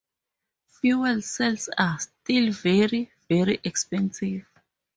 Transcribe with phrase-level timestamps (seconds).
[0.65, 4.47] Fuel cells are "still very, very expensive".